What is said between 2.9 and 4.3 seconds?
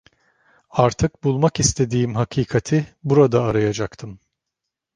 burada arayacaktım: